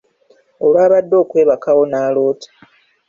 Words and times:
Olwabadde 0.65 1.15
okwebakawo 1.23 1.83
n'aloota. 1.91 2.49